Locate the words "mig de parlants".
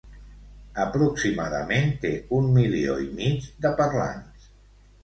3.21-4.53